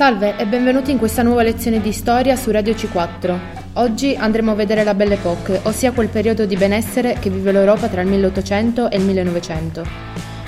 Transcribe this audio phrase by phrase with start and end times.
[0.00, 3.38] Salve e benvenuti in questa nuova lezione di storia su Radio C4.
[3.74, 7.86] Oggi andremo a vedere la Belle Époque, ossia quel periodo di benessere che vive l'Europa
[7.86, 9.84] tra il 1800 e il 1900.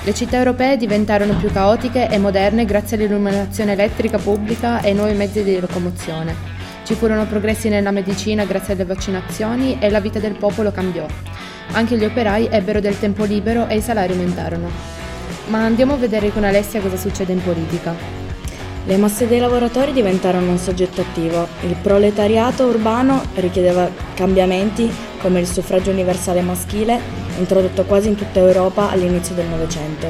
[0.05, 5.13] Le città europee diventarono più caotiche e moderne grazie all'illuminazione elettrica pubblica e ai nuovi
[5.13, 6.33] mezzi di locomozione.
[6.83, 11.05] Ci furono progressi nella medicina grazie alle vaccinazioni e la vita del popolo cambiò.
[11.73, 14.67] Anche gli operai ebbero del tempo libero e i salari aumentarono.
[15.49, 18.22] Ma andiamo a vedere con Alessia cosa succede in politica.
[18.85, 21.47] Le masse dei lavoratori diventarono un soggetto attivo.
[21.61, 26.99] Il proletariato urbano richiedeva cambiamenti come il suffragio universale maschile,
[27.37, 30.07] introdotto quasi in tutta Europa all'inizio del Novecento.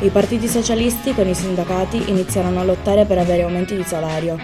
[0.00, 4.36] I partiti socialisti con i sindacati iniziarono a lottare per avere aumenti di salario.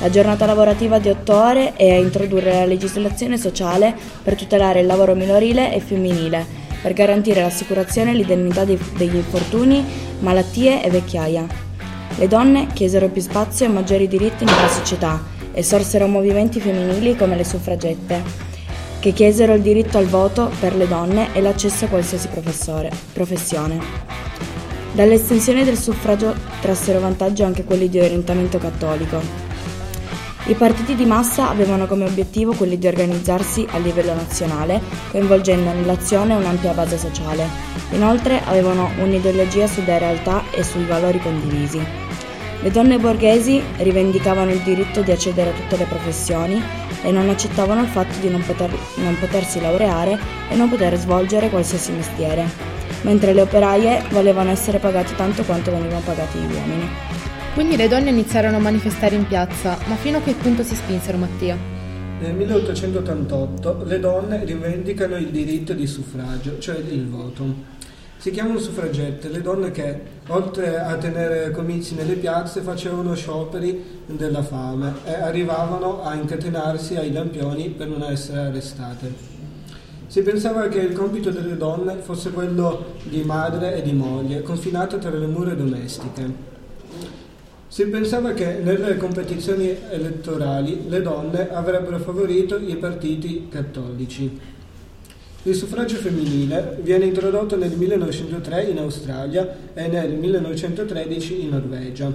[0.00, 4.86] La giornata lavorativa di otto ore e a introdurre la legislazione sociale per tutelare il
[4.86, 6.44] lavoro minorile e femminile,
[6.82, 9.82] per garantire l'assicurazione e l'indennità degli infortuni,
[10.18, 11.63] malattie e vecchiaia.
[12.16, 17.36] Le donne chiesero più spazio e maggiori diritti nella società e sorsero movimenti femminili come
[17.36, 18.22] le suffragette,
[19.00, 22.28] che chiesero il diritto al voto per le donne e l'accesso a qualsiasi
[23.12, 23.78] professione.
[24.92, 29.52] Dall'estensione del suffragio trassero vantaggio anche quelli di orientamento cattolico.
[30.46, 36.34] I partiti di massa avevano come obiettivo quelli di organizzarsi a livello nazionale, coinvolgendo nell'azione
[36.34, 37.48] un'ampia base sociale.
[37.92, 42.03] Inoltre avevano un'ideologia sulla realtà e sui valori condivisi.
[42.64, 46.62] Le donne borghesi rivendicavano il diritto di accedere a tutte le professioni
[47.02, 51.50] e non accettavano il fatto di non, poter, non potersi laureare e non poter svolgere
[51.50, 52.48] qualsiasi mestiere,
[53.02, 56.88] mentre le operaie volevano essere pagate tanto quanto venivano pagati gli uomini.
[57.52, 61.18] Quindi le donne iniziarono a manifestare in piazza, ma fino a che punto si spinsero
[61.18, 61.58] Mattia?
[62.20, 67.72] Nel 1888 le donne rivendicano il diritto di suffragio, cioè il voto.
[68.16, 74.42] Si chiamano suffragette le donne che, oltre a tenere comizi nelle piazze, facevano scioperi della
[74.42, 79.12] fame e arrivavano a incatenarsi ai lampioni per non essere arrestate.
[80.06, 84.98] Si pensava che il compito delle donne fosse quello di madre e di moglie, confinato
[84.98, 86.52] tra le mura domestiche.
[87.66, 94.38] Si pensava che nelle competizioni elettorali le donne avrebbero favorito i partiti cattolici.
[95.46, 102.10] Il suffragio femminile viene introdotto nel 1903 in Australia e nel 1913 in Norvegia.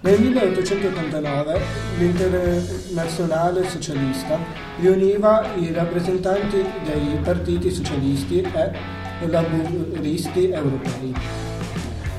[0.00, 1.60] Nel 1889
[1.98, 4.38] l'Internazionale Socialista
[4.80, 11.51] riuniva i rappresentanti dei partiti socialisti e laburisti europei.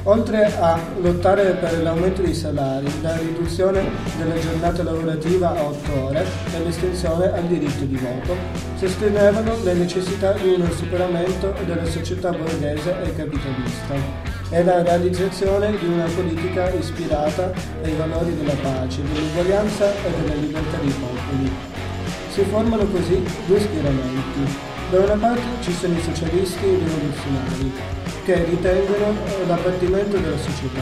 [0.05, 6.25] Oltre a lottare per l'aumento dei salari, la riduzione della giornata lavorativa a 8 ore
[6.53, 8.35] e l'estensione al diritto di voto,
[8.75, 13.93] sostenevano la necessità di un superamento della società borghese e capitalista
[14.49, 20.77] e la realizzazione di una politica ispirata ai valori della pace, dell'uguaglianza e della libertà
[20.79, 21.49] dei popoli.
[22.29, 24.71] Si formano così due schieramenti.
[24.91, 29.13] Da una parte ci sono i socialisti rivoluzionari, che ritengono
[29.47, 30.81] l'abbattimento della società.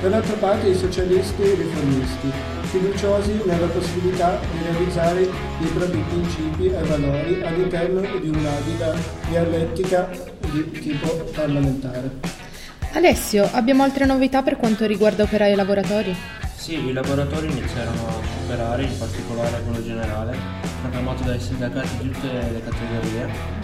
[0.00, 2.32] Dall'altra parte i socialisti e riformisti,
[2.62, 8.50] fiduciosi nella possibilità di realizzare i propri principi e valori all'interno di una
[9.28, 10.08] dialettica
[10.50, 12.10] di tipo parlamentare.
[12.92, 16.16] Alessio, abbiamo altre novità per quanto riguarda operai e lavoratori?
[16.56, 20.36] Sì, i lavoratori iniziarono a superare, in particolare quello generale,
[20.80, 23.59] proclamato dai sindacati di tutte le categorie,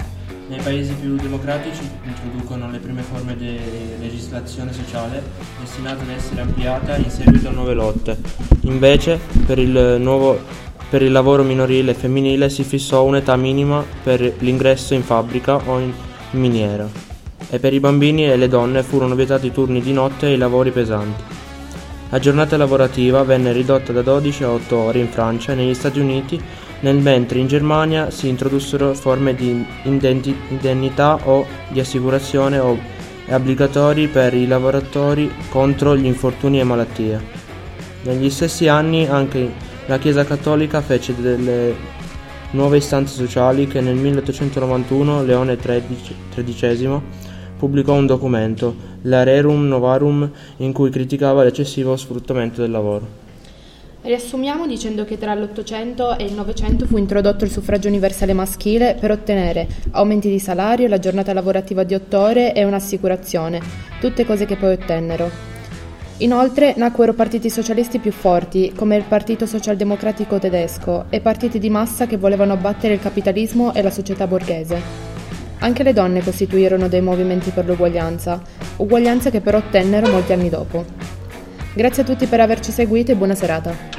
[0.49, 3.59] nei paesi più democratici introducono le prime forme di
[3.99, 5.23] legislazione sociale
[5.59, 8.17] destinata ad essere ampliata in seguito a nuove lotte.
[8.63, 10.39] Invece, per il, nuovo,
[10.89, 15.79] per il lavoro minorile e femminile si fissò un'età minima per l'ingresso in fabbrica o
[15.81, 15.93] in
[16.31, 16.89] miniera
[17.49, 20.39] e per i bambini e le donne furono vietati i turni di notte e i
[20.39, 21.23] lavori pesanti.
[22.11, 25.99] La giornata lavorativa venne ridotta da 12 a 8 ore in Francia e negli Stati
[25.99, 26.41] Uniti
[26.87, 32.61] nel mentre in Germania si introdussero forme di indennità o di assicurazione
[33.29, 37.21] obbligatori per i lavoratori contro gli infortuni e malattie.
[38.03, 39.53] Negli stessi anni anche
[39.87, 41.75] la Chiesa Cattolica fece delle
[42.53, 47.01] nuove istanze sociali che nel 1891 Leone XIII
[47.59, 53.26] pubblicò un documento, la Rerum Novarum, in cui criticava l'eccessivo sfruttamento del lavoro.
[54.07, 59.11] Riassumiamo dicendo che tra l'Ottocento e il Novecento fu introdotto il suffragio universale maschile per
[59.11, 63.61] ottenere aumenti di salario, la giornata lavorativa di otto ore e un'assicurazione,
[63.99, 65.29] tutte cose che poi ottennero.
[66.19, 72.07] Inoltre nacquero partiti socialisti più forti, come il Partito Socialdemocratico tedesco, e partiti di massa
[72.07, 74.81] che volevano abbattere il capitalismo e la società borghese.
[75.59, 78.41] Anche le donne costituirono dei movimenti per l'uguaglianza,
[78.77, 80.85] uguaglianza che però ottennero molti anni dopo.
[81.75, 83.96] Grazie a tutti per averci seguito e buona serata.